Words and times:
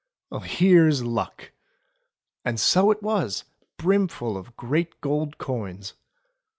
Here's 0.45 1.03
luck!" 1.03 1.51
And 2.43 2.59
so 2.59 2.89
it 2.89 3.03
was, 3.03 3.43
brimful 3.77 4.35
of 4.35 4.57
great 4.57 4.99
gold 4.99 5.37
coins. 5.37 5.93